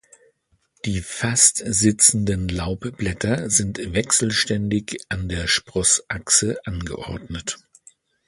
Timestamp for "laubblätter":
2.49-3.51